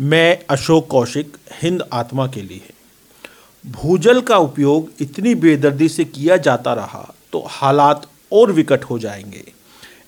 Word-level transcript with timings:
मैं 0.00 0.38
अशोक 0.50 0.86
कौशिक, 0.90 1.36
हिंद 1.62 1.82
आत्मा 1.92 2.26
के 2.26 2.42
लिए 2.42 2.70
भूजल 3.66 4.20
का 4.20 4.38
उपयोग 4.38 4.90
इतनी 5.00 5.34
बेदर्दी 5.34 5.88
से 5.88 6.04
किया 6.04 6.36
जाता 6.36 6.74
रहा 6.74 7.14
तो 7.32 7.44
हालात 7.48 8.06
और 8.32 8.52
विकट 8.52 8.84
हो 8.84 8.98
जाएँगे। 8.98 9.52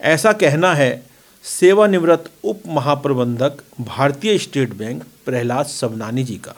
ऐसा 0.00 0.32
कहना 0.32 0.74
है, 0.74 1.06
सेवानिवृत्त 1.42 2.30
उप 2.44 2.62
महाप्रबंधक, 2.66 3.52
भारतीय 3.80 4.38
स्टेट 4.38 4.74
बैंक, 4.74 5.04
प्रहलाद 5.26 5.66
सबनानी 5.66 6.24
जी 6.24 6.34
का। 6.34 6.54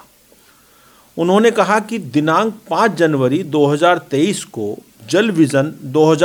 उन्होंने 1.18 1.50
कहा 1.50 1.80
कि 1.80 1.98
दिनांक 1.98 2.54
5 2.70 2.94
जनवरी 2.94 3.42
2023 3.42 4.44
को 4.44 4.78
जल 5.08 5.30
विजन 5.30 5.74
दो 5.82 6.16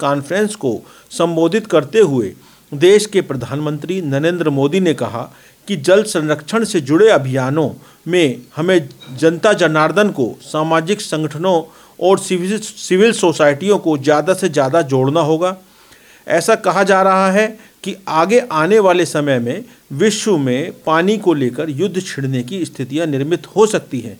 कॉन्फ्रेंस 0.00 0.54
को 0.54 0.80
संबोधित 1.10 1.66
करते 1.66 1.98
हुए 1.98 2.34
देश 2.74 3.06
के 3.06 3.20
प्रधानमंत्री 3.20 4.00
नरेंद्र 4.00 4.50
मोदी 4.50 4.80
ने 4.80 4.94
कहा 4.94 5.30
कि 5.68 5.76
जल 5.78 6.02
संरक्षण 6.04 6.64
से 6.64 6.80
जुड़े 6.80 7.08
अभियानों 7.10 7.70
में 8.06 8.42
हमें 8.56 8.88
जनता 9.18 9.52
जनार्दन 9.54 10.10
को, 10.10 10.34
सामाजिक 10.42 11.00
संगठनों 11.00 11.62
और 11.98 12.18
सिविल 12.18 12.58
सिविल 12.58 13.12
सोसाइटियों 13.12 13.78
को 13.78 13.96
ज़्यादा 13.98 14.34
से 14.34 14.48
ज़्यादा 14.48 14.82
जोड़ना 14.84 15.20
होगा। 15.22 15.56
ऐसा 16.26 16.54
कहा 16.56 16.82
जा 16.82 17.00
रहा 17.02 17.30
है 17.32 17.46
कि 17.84 17.94
आगे 18.08 18.38
आने 18.52 18.78
वाले 18.78 19.06
समय 19.06 19.38
में 19.38 19.64
विश्व 19.94 20.36
में 20.38 20.72
पानी 20.86 21.16
को 21.18 21.34
लेकर 21.34 21.70
युद्ध 21.70 22.02
छिड़ने 22.02 22.42
की 22.42 22.64
स्थितियाँ 22.64 23.06
निर्मित 23.06 23.46
हो 23.46 23.66
सकती 23.66 24.00
हैं, 24.00 24.18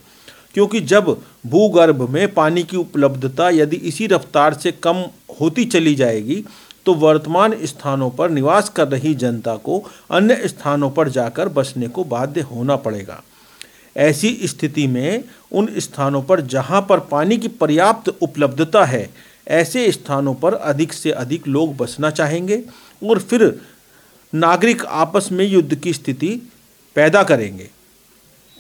क्योंकि 0.54 0.80
जब 0.82 1.06
भूगर्भ 1.46 2.08
में 2.10 2.32
पानी 2.34 2.62
की 2.62 2.76
उपलब्धता 2.76 3.48
यदि 3.50 3.76
इसी 3.78 4.06
रफ्तार 4.06 4.54
से 4.54 4.72
कम 4.82 5.04
होती 5.40 5.64
चली 5.66 5.94
जाएगी 5.94 6.44
तो 6.86 6.94
वर्तमान 6.94 7.54
स्थानों 7.66 8.10
पर 8.10 8.30
निवास 8.30 8.68
कर 8.68 8.88
रही 8.88 9.14
जनता 9.16 9.56
को 9.58 9.82
अन्य 10.10 10.48
स्थानों 10.48 10.90
पर 10.90 11.08
जाकर 11.08 11.48
बसने 11.50 11.88
को 11.88 12.04
बाध्य 12.06 12.40
होना 12.42 12.76
पड़ेगा। 12.78 13.22
ऐसी 13.96 14.38
स्थिति 14.44 14.86
में 14.86 15.24
उन 15.52 15.68
स्थानों 15.78 16.22
पर 16.22 16.41
जहाँ 16.42 16.80
पर 16.88 17.00
पानी 17.06 17.36
की 17.38 17.48
पर्याप्त 17.50 18.08
उपलब्धता 18.22 18.84
है, 18.84 19.08
ऐसे 19.46 19.91
स्थानों 19.92 20.34
पर 20.34 20.54
अधिक 20.54 20.92
से 20.92 21.10
अधिक 21.12 21.46
लोग 21.48 21.76
बसना 21.76 22.10
चाहेंगे 22.10 22.62
और 23.02 23.19
फिर 23.20 23.42
नागरिक 24.32 24.84
आपस 24.84 25.28
में 25.32 25.44
युद्ध 25.44 25.74
की 25.74 25.92
स्थिति 25.92 26.28
पैदा 26.96 27.22
करेंगे। 27.22 27.69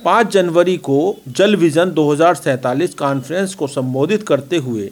पाँच 0.00 0.32
जनवरी 0.32 0.76
को 0.78 1.16
जल 1.28 1.56
विजन 1.56 1.90
दो 1.90 2.10
हज़ार 2.12 2.34
सैंतालीस 2.34 2.94
कॉन्फ्रेंस 2.94 3.54
को 3.54 3.66
संबोधित 3.68 4.22
करते 4.22 4.56
हुए 4.56 4.90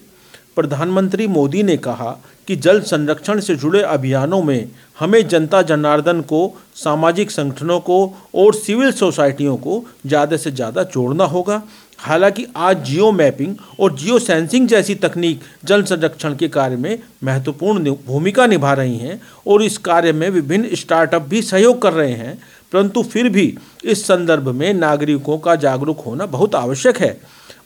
प्रधानमंत्री 0.56 1.26
मोदी 1.26 1.62
ने 1.62 1.76
कहा 1.76 2.10
कि 2.48 2.56
जल 2.56 2.80
संरक्षण 2.80 3.40
से 3.40 3.54
जुड़े 3.56 3.82
अभियानों 3.82 4.42
में 4.42 4.68
हमें 4.98 5.26
जनता 5.28 5.60
जनार्दन 5.62 6.20
को, 6.20 6.54
सामाजिक 6.76 7.30
संगठनों 7.30 7.78
को 7.80 8.04
और 8.34 8.54
सिविल 8.54 8.90
सोसाइटियों 8.92 9.56
को 9.56 9.84
ज़्यादा 10.06 10.36
से 10.36 10.50
ज़्यादा 10.50 10.82
जोड़ना 10.84 11.24
होगा। 11.24 11.62
हालाँकि 11.98 12.46
आज 12.56 12.84
जियो 12.84 13.10
मैपिंग 13.12 13.54
और 13.80 13.96
जियो 13.96 14.18
सेंसिंग 14.18 14.66
जैसी 14.68 14.94
तकनीक 14.94 15.40
जल 15.64 15.82
संरक्षण 15.82 16.34
के 16.36 16.48
कार्य 16.48 16.76
में 16.76 16.98
महत्वपूर्ण 17.24 17.94
भूमिका 18.06 18.46
निभा 18.46 18.72
रही 18.72 18.96
हैं 18.98 19.20
और 19.46 19.62
इस 19.62 19.78
कार्य 19.80 20.12
में 20.12 20.28
विभिन्न 20.30 20.74
स्टार्टअप 20.74 21.22
भी 21.22 21.42
सहयोग 21.42 21.80
कर 21.82 21.92
रहे 21.92 22.12
हैं, 22.12 22.38
परंतु 22.72 23.02
फिर 23.02 23.28
भी 23.28 23.54
इस 23.84 24.06
संदर्भ 24.06 24.48
में 24.48 24.72
नागरिकों 24.74 25.38
का 25.38 25.54
जागरूक 25.56 26.00
होना 26.00 26.26
बहुत 26.26 26.54
आवश्यक 26.54 26.98
है। 26.98 27.16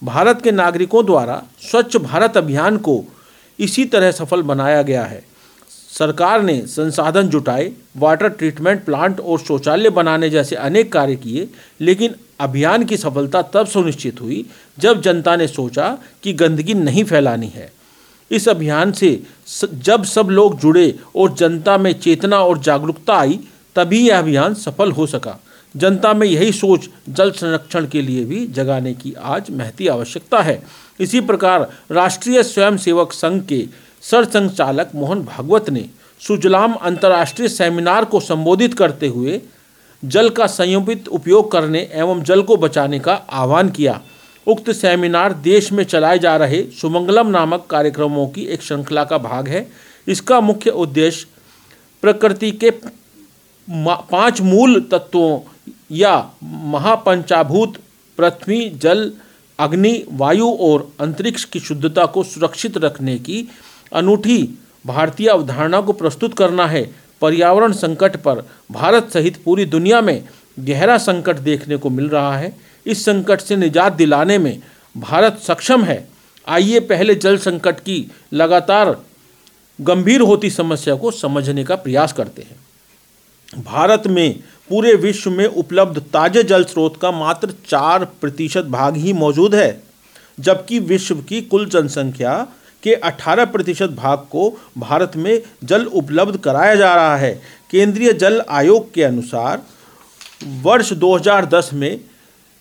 भारत 0.03 0.43
के 0.43 0.53
नागरिकों 0.53 1.05
द्वारा 1.07 1.43
स्वच्छ 1.61 1.97
भारत 1.97 2.37
अभियान 2.37 2.77
को 2.77 3.05
इसी 3.59 3.85
तरह 3.85 4.11
सफल 4.11 4.43
बनाया 4.43 4.83
गया 4.83 5.05
है। 5.05 5.25
सरकार 5.99 6.43
ने 6.43 6.61
संसाधन 6.67 7.29
जुटाए 7.29 7.71
वाटर 7.97 8.29
ट्रीटमेंट 8.29 8.85
प्लांट 8.85 9.21
और 9.21 9.39
शौचालय 9.39 9.91
बनाने 9.91 10.31
जैसे 10.31 10.57
अनेक 10.57 10.93
कार्य 10.93 11.17
किए, 11.17 11.49
लेकिन 11.81 12.15
अभियान 12.41 12.85
की 12.85 12.97
सफलता 12.97 13.43
तब 13.43 13.67
सुनिश्चित 13.67 14.21
हुई 14.21 14.45
जब 14.79 15.01
जनता 15.01 15.37
ने 15.37 15.47
सोचा 15.47 15.99
कि 16.23 16.33
गंदगी 16.33 16.75
नहीं 16.75 17.05
फैलानी 17.05 17.49
है। 17.49 17.73
इस 18.31 18.49
अभियान 18.49 18.93
से, 18.93 19.23
जब 19.75 20.05
सब 20.05 20.31
लोग 20.31 20.59
जुड़े 20.61 20.95
और 21.17 21.35
जनता 21.35 21.79
में 21.79 21.93
चेतना 21.93 22.39
और 22.39 22.59
जागरूकता 22.59 23.15
आई, 23.15 23.41
तभी 23.77 24.09
यह 24.09 24.19
अभियान 24.19 24.55
सफल 24.55 24.93
हो 24.93 25.07
सका। 25.07 25.39
जनता 25.77 26.13
में 26.15 26.27
यही 26.27 26.53
सोच 26.53 26.89
जल 27.09 27.31
संरक्षण 27.31 27.87
के 27.87 28.03
लिए 28.03 28.25
भी 28.25 28.47
जगाने 28.49 28.93
की 28.95 29.13
आज 29.15 29.51
महती 29.51 29.89
आवश्यकता 29.89 30.41
है। 30.43 30.63
इसी 31.01 31.21
प्रकार 31.21 31.69
राष्ट्रीय 31.91 32.43
स्वयंसेवक 32.43 33.13
संघ 33.13 33.43
के 33.43 33.65
सरसंघचालक 34.03 34.91
मोहन 34.95 35.23
भागवत 35.23 35.71
ने 35.71 35.85
सुजलाम 36.21 36.75
अंतर्राष्ट्रीय 36.75 37.49
सेमिनार 37.49 38.05
को 38.05 38.21
संबोधित 38.21 38.75
करते 38.75 39.09
हुए 39.09 39.41
जल 40.03 40.29
का 40.29 40.47
संयमित 40.47 41.09
उपयोग 41.09 41.51
करने 41.53 41.81
एवं 41.93 42.23
जल 42.23 42.43
को 42.43 42.57
बचाने 42.57 42.99
का 42.99 43.15
आह्वान 43.15 43.71
किया। 43.71 44.01
उक्त 44.47 44.71
सेमिनार 44.71 45.33
देश 45.35 45.71
में 45.73 45.83
चलाए 45.85 46.19
जा 46.19 46.37
रहे 46.37 46.63
सुमंगलम 46.81 47.29
नामक 47.29 47.67
कार्यक्रमों 47.71 48.27
की 48.29 48.45
एक 48.45 48.63
श्रृंखला 48.63 49.05
का 49.05 49.19
भाग 49.19 49.49
है। 49.49 49.67
इसका 50.07 50.41
मुख्य 50.41 50.71
उद्देश्य 50.73 51.27
प्रकृति 52.03 52.51
के 52.55 52.71
पाँच 53.69 54.41
मूल 54.41 54.81
तत्वों 54.83 55.39
या 55.91 56.31
महापंचाभूत 56.43 57.77
पृथ्वी, 58.19 58.71
जल, 58.71 59.13
अग्नि, 59.59 60.05
वायु 60.13 60.49
और 60.49 60.93
अंतरिक्ष 61.01 61.45
की 61.45 61.61
शुद्धता 61.61 62.07
को 62.07 62.23
सुरक्षित 62.23 62.77
रखने 62.77 63.19
की 63.19 63.49
अनूठी 63.93 64.59
भारतीय 64.87 65.29
अवधारणा 65.29 65.81
को 65.81 65.93
प्रस्तुत 65.93 66.35
करना 66.35 66.67
है। 66.67 66.95
पर्यावरण 67.21 67.73
संकट 67.73 68.17
पर 68.17 68.49
भारत 68.71 69.11
सहित 69.13 69.43
पूरी 69.45 69.65
दुनिया 69.65 70.01
में 70.01 70.29
गहरा 70.61 70.99
संकट 70.99 71.37
देखने 71.37 71.77
को 71.77 71.91
मिल 71.91 72.09
रहा 72.09 72.37
है। 72.39 72.57
इस 72.87 73.05
संकट 73.05 73.41
से 73.41 73.57
निजात 73.57 73.93
दिलाने 73.93 74.39
में 74.39 74.63
भारत 74.97 75.39
सक्षम 75.43 75.85
है। 75.85 76.09
आइए 76.49 76.81
पहले 76.81 77.15
जल 77.15 77.39
संकट 77.39 77.81
की 77.81 78.11
लगातार 78.33 78.97
गंभीर 79.81 80.21
होती 80.21 80.51
समस्या 80.51 80.95
को 80.95 81.11
समझने 81.11 81.65
का 81.65 81.77
प्रयास 81.77 82.13
करते 82.13 82.43
हैं। 82.43 82.57
भारत 83.63 84.03
में 84.07 84.41
पूरे 84.71 84.95
विश्व 84.95 85.31
में 85.31 85.47
उपलब्ध 85.47 85.99
ताजे 86.13 86.43
जल 86.43 86.65
स्रोत 86.65 86.97
का 86.97 87.11
मात्र 87.11 87.55
चार 87.69 88.05
प्रतिशत 88.21 88.65
भाग 88.65 88.97
ही 88.97 89.13
मौजूद 89.13 89.55
है, 89.55 89.83
जबकि 90.41 90.79
विश्व 90.79 91.21
की 91.23 91.41
कुल 91.43 91.69
जनसंख्या 91.69 92.37
के 92.83 92.95
18 93.01 93.47
प्रतिशत 93.53 93.91
भाग 93.91 94.19
को 94.33 94.51
भारत 94.79 95.13
में 95.17 95.41
जल 95.65 95.85
उपलब्ध 95.85 96.37
कराया 96.37 96.75
जा 96.75 96.95
रहा 96.95 97.17
है। 97.17 97.33
केंद्रीय 97.71 98.13
जल 98.13 98.43
आयोग 98.51 98.93
के 98.95 99.03
अनुसार, 99.03 99.63
वर्ष 100.63 100.93
2010 100.95 101.73
में 101.73 102.01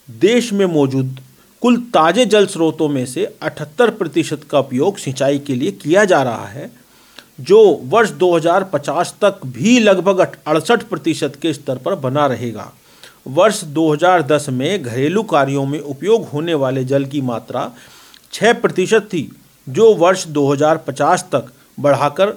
देश 0.10 0.54
में 0.54 0.66
मौजूद 0.66 1.20
कुल 1.62 1.78
ताजे 1.94 2.26
जल 2.26 2.46
स्रोतों 2.46 2.88
में 2.90 3.06
से 3.06 3.26
78 3.44 3.90
प्रतिशत 3.90 4.42
का 4.50 4.60
उपयोग 4.60 4.98
सिंचाई 4.98 5.40
के 5.40 5.56
लिए 5.56 5.72
किया 5.74 6.04
जा 6.06 6.22
रहा 6.24 6.48
है 6.48 6.70
जो 7.40 7.64
वर्ष 7.84 8.10
2050 8.12 9.14
तक 9.22 9.40
भी 9.46 9.80
लगभग 9.80 10.20
अड़सठ 10.48 10.84
प्रतिशत 10.84 11.38
के 11.42 11.54
स्तर 11.54 11.78
पर 11.78 11.96
बना 11.96 12.26
रहेगा। 12.26 12.72
वर्ष 13.28 13.64
2010 13.74 14.50
में 14.50 14.84
घरेलू 14.84 15.24
कार्यों 15.24 15.66
में 15.66 15.80
उपयोग 15.80 16.28
होने 16.30 16.54
वाले 16.54 16.84
जल 16.86 17.06
की 17.06 17.22
मात्रा 17.22 17.72
6 18.34 18.54
प्रतिशत 18.54 19.08
थी, 19.14 19.32
जो 19.68 19.94
वर्ष 19.94 20.26
2050 20.28 21.24
तक 21.32 21.52
बढ़ाकर 21.80 22.34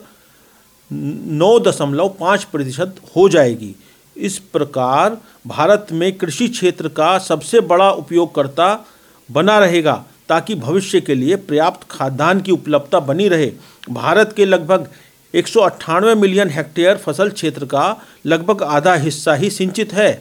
नौ 0.91 1.59
दशमलव 1.61 2.09
पाँच 2.21 2.45
प्रतिशत 2.45 3.01
हो 3.17 3.29
जाएगी। 3.29 3.75
इस 4.17 4.39
प्रकार 4.53 5.17
भारत 5.47 5.87
में 5.93 6.13
कृषि 6.13 6.49
क्षेत्र 6.49 6.89
का 6.89 7.19
सबसे 7.19 7.61
बड़ा 7.61 7.91
उपयोगकर्ता 7.91 8.87
बना 9.29 9.59
रहेगा। 9.59 10.05
ताकि 10.29 10.55
भविष्य 10.57 11.01
के 11.01 11.15
लिए 11.15 11.37
पर्याप्त 11.37 11.87
खाद्यान्न 11.91 12.41
की 12.41 12.53
उपलब्धता 12.53 13.01
बनी 13.01 13.29
रहे। 13.29 13.51
भारत 13.91 14.33
के 14.37 14.45
लगभग 14.45 14.89
एक 15.35 15.49
सौ 15.49 15.61
अट्ठानवे 15.61 16.15
मिलियन 16.15 16.51
हेक्टेयर 16.51 16.97
फ़सल 16.97 17.31
क्षेत्र 17.31 17.65
का 17.67 17.85
लगभग 18.27 18.63
आधा 18.63 18.95
हिस्सा 18.97 19.35
ही 19.35 19.51
सिंचित 19.51 19.93
है। 19.93 20.13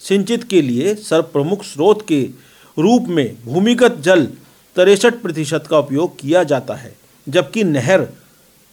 सिंचित 0.00 0.44
के 0.44 0.62
लिए 0.62 0.94
सर्वप्रमुख 0.94 1.64
स्रोत 1.64 2.04
के 2.08 2.22
रूप 2.76 3.08
में 3.08 3.36
भूमिगत 3.44 3.96
जल 4.00 4.24
तिरसठ 4.76 5.14
प्रतिशत 5.14 5.64
का 5.70 5.78
उपयोग 5.78 6.18
किया 6.18 6.42
जाता 6.44 6.74
है, 6.74 6.94
जबकि 7.26 7.64
नहर 7.64 8.06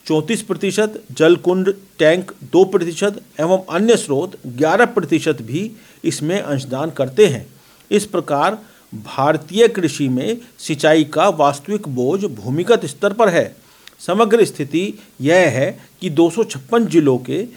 चौंतीस 0.05 0.41
प्रतिशत, 0.41 1.01
जलकुंड 1.11 1.73
टैंक 1.99 2.31
दो 2.43 2.63
प्रतिशत 2.65 3.21
एवं 3.39 3.63
अन्य 3.69 3.95
स्रोत 3.97 4.35
ग्यारह 4.47 4.85
प्रतिशत 4.87 5.41
भी 5.41 5.71
इसमें 6.03 6.39
अंशदान 6.39 6.89
करते 6.89 7.25
हैं। 7.25 7.45
इस 7.91 8.05
प्रकार 8.05 8.57
भारतीय 8.93 9.67
कृषि 9.67 10.09
में 10.09 10.37
सिंचाई 10.59 11.03
का 11.03 11.29
वास्तविक 11.29 11.87
बोझ 11.87 12.25
भूमिगत 12.25 12.85
स्तर 12.85 13.13
पर 13.13 13.29
है। 13.29 13.55
समग्र 13.99 14.45
स्थिति 14.45 14.93
यह 15.21 15.35
है 15.35 15.79
कि 16.01 16.09
दो 16.09 16.29
सौ 16.29 16.43
छप्पन 16.43 16.85
जिलों 16.85 17.17
के 17.17 17.47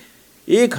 एक 0.48 0.74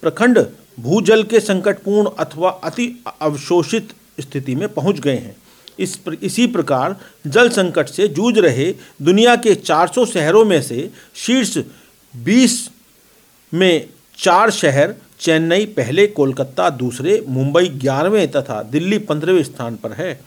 प्रखंड 0.00 0.46
भूजल 0.80 1.22
के 1.22 1.40
संकटपूर्ण 1.40 2.10
अथवा 2.18 2.50
अति 2.50 3.04
अवशोषित 3.22 3.92
स्थिति 4.20 4.54
में 4.54 4.68
पहुँच 4.68 4.98
गए 4.98 5.16
हैं। 5.16 5.36
इस 5.78 5.96
प्र, 5.96 6.18
इसी 6.22 6.46
प्रकार 6.46 6.96
जल 7.26 7.48
संकट 7.48 7.88
से 7.88 8.08
जूझ 8.08 8.38
रहे 8.38 8.74
दुनिया 9.02 9.36
के 9.36 9.54
400 9.54 10.06
शहरों 10.06 10.44
में 10.44 10.62
से 10.62 10.90
शीर्ष 11.14 11.58
20 12.14 12.50
में 13.54 13.88
चार 14.18 14.50
शहर 14.50 14.94
चेन्नई 15.20 15.64
पहले, 15.66 16.06
कोलकाता 16.06 16.70
दूसरे, 16.70 17.24
मुंबई 17.28 17.68
ग्यारहवें 17.68 18.30
तथा 18.30 18.62
दिल्ली 18.62 18.98
पंद्रहवें 18.98 19.42
स्थान 19.42 19.76
पर 19.76 19.92
है। 19.92 20.20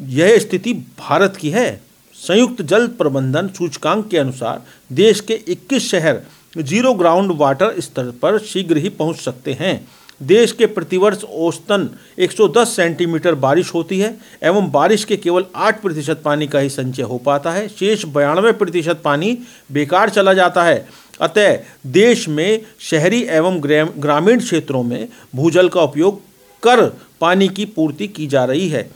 यह 0.00 0.38
स्थिति 0.38 0.72
भारत 0.72 1.36
की 1.36 1.50
है। 1.50 1.80
संयुक्त 2.14 2.62
जल 2.62 2.86
प्रबंधन 2.88 3.48
सूचकांक 3.48 4.08
के 4.08 4.18
अनुसार 4.18 4.62
देश 4.92 5.20
के 5.20 5.40
21 5.48 5.90
शहर 5.90 6.20
ज़ीरो 6.58 6.92
ग्राउंड 6.94 7.32
वाटर 7.32 7.80
स्तर 7.80 8.10
पर 8.22 8.38
शीघ्र 8.38 8.76
ही 8.76 8.88
पहुँच 8.88 9.16
सकते 9.16 9.52
हैं। 9.52 9.88
देश 10.22 10.52
के 10.52 10.66
प्रतिवर्ष 10.66 11.22
औसतन 11.24 11.88
110 12.18 12.76
सेंटीमीटर 12.76 13.34
बारिश 13.34 13.74
होती 13.74 13.98
है 14.00 14.16
एवं 14.42 14.70
बारिश 14.70 15.04
के 15.04 15.16
केवल 15.16 15.44
8 15.56 15.80
प्रतिशत 15.82 16.22
पानी 16.24 16.46
का 16.46 16.58
ही 16.58 16.68
संचय 16.68 17.02
हो 17.02 17.18
पाता 17.18 17.52
है। 17.52 17.68
शेष 17.68 18.04
बयानवे 18.04 18.52
प्रतिशत 18.52 19.00
पानी 19.04 19.38
बेकार 19.72 20.10
चला 20.10 20.34
जाता 20.34 20.64
है। 20.64 21.01
अतः 21.20 21.58
देश 21.92 22.28
में 22.28 22.60
शहरी 22.80 23.22
एवं 23.30 23.60
ग्रामीण 23.98 24.40
क्षेत्रों 24.40 24.82
में 24.82 25.08
भूजल 25.36 25.68
का 25.68 25.82
उपयोग 25.82 26.20
कर 26.62 26.84
पानी 27.20 27.48
की 27.48 27.64
पूर्ति 27.66 28.08
की 28.08 28.26
जा 28.26 28.44
रही 28.44 28.68
है। 28.68 28.90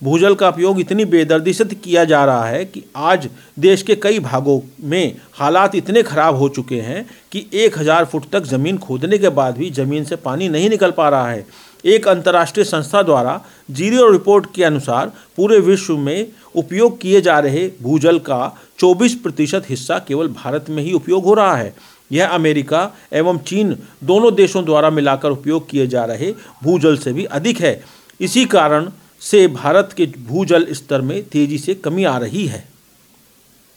भूजल 0.00 0.34
का 0.34 0.48
उपयोग 0.48 0.80
इतनी 0.80 1.04
बेदर्दी 1.04 1.52
से 1.52 1.64
किया 1.64 2.04
जा 2.04 2.24
रहा 2.24 2.46
है 2.46 2.64
कि 2.64 2.82
आज 2.96 3.28
देश 3.58 3.82
के 3.82 3.94
कई 3.96 4.18
भागों 4.18 4.60
में 4.84 5.14
हालात 5.32 5.74
इतने 5.74 6.02
ख़राब 6.02 6.36
हो 6.36 6.48
चुके 6.48 6.80
हैं 6.80 7.04
कि 7.32 7.44
एक 7.54 7.78
हज़ार 7.78 8.04
फुट 8.04 8.28
तक 8.32 8.44
ज़मीन 8.44 8.78
खोदने 8.78 9.18
के 9.18 9.28
बाद 9.30 9.56
भी 9.58 9.70
ज़मीन 9.70 10.04
से 10.04 10.16
पानी 10.18 10.48
नहीं 10.48 10.70
निकल 10.70 10.90
पा 10.90 11.08
रहा 11.08 11.30
है। 11.30 11.46
एक 11.84 12.08
अंतर्राष्ट्रीय 12.08 12.64
संस्था 12.64 13.02
द्वारा 13.02 13.40
ज़ीरो 13.70 14.10
रिपोर्ट 14.10 14.46
के 14.54 14.64
अनुसार 14.64 15.12
पूरे 15.36 15.58
विश्व 15.58 15.96
में 15.96 16.26
उपयोग 16.54 17.00
किए 17.00 17.20
जा 17.20 17.38
रहे 17.38 17.66
भूजल 17.82 18.18
का 18.18 18.40
24 18.78 19.14
प्रतिशत 19.14 19.64
हिस्सा 19.68 19.98
केवल 19.98 20.28
भारत 20.28 20.70
में 20.70 20.82
ही 20.82 20.92
उपयोग 20.92 21.24
हो 21.24 21.34
रहा 21.34 21.56
है। 21.56 21.74
यह 22.10 22.28
अमेरिका 22.28 22.90
एवं 23.12 23.38
चीन 23.38 23.76
दोनों 24.04 24.34
देशों 24.34 24.64
द्वारा 24.64 24.90
मिलाकर 24.90 25.30
उपयोग 25.30 25.68
किए 25.70 25.86
जा 25.86 26.04
रहे 26.04 26.32
भूजल 26.64 26.96
से 26.96 27.12
भी 27.12 27.24
अधिक 27.24 27.60
है। 27.60 27.80
इसी 28.20 28.44
कारण 28.46 28.90
से 29.20 29.46
भारत 29.48 29.94
के 29.96 30.06
भूजल 30.26 30.66
स्तर 30.72 31.00
में 31.00 31.22
तेज़ी 31.22 31.58
से 31.58 31.74
कमी 31.74 32.04
आ 32.04 32.16
रही 32.18 32.46
है। 32.46 32.71